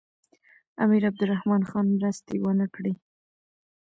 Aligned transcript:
امیر 0.83 1.03
عبدالرحمن 1.09 1.63
خان 1.69 1.85
مرستې 1.95 2.35
ونه 2.39 2.67
کړې. 2.75 2.93